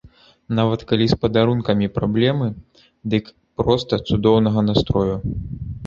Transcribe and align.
Нават 0.59 0.85
калі 0.91 1.05
з 1.11 1.17
падарункамі 1.25 1.91
праблемы, 1.99 2.47
дык 3.15 3.33
проста 3.63 4.03
цудоўнага 4.09 4.69
настрою. 4.71 5.15